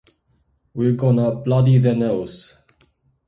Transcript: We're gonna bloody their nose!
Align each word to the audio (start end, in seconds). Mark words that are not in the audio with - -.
We're 0.73 0.93
gonna 0.93 1.35
bloody 1.35 1.77
their 1.77 1.93
nose! 1.93 2.57